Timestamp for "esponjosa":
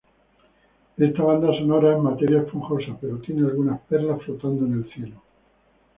2.41-2.97